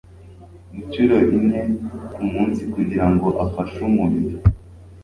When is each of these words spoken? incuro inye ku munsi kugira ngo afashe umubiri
incuro 0.77 1.17
inye 1.37 1.61
ku 2.13 2.21
munsi 2.33 2.61
kugira 2.73 3.05
ngo 3.13 3.27
afashe 3.45 3.77
umubiri 3.89 4.35